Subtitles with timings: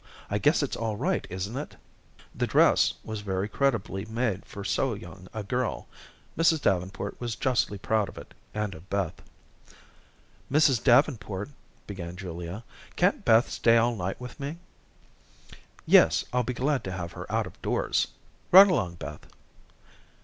[0.31, 1.75] I guess it's all right, isn't it?"
[2.33, 5.87] The dress was very creditably made for so young a girl.
[6.35, 6.59] Mrs.
[6.63, 9.21] Davenport was justly proud of it and of Beth.
[10.51, 10.83] "Mrs.
[10.83, 11.49] Davenport,"
[11.85, 12.63] began Julia,
[12.95, 14.57] "can't Beth stay all night with me?"
[15.85, 18.07] "Yes, I'll be glad to have her out of doors.
[18.51, 19.27] Run along, Beth."